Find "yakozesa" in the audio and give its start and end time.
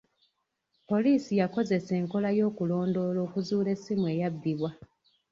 1.41-1.91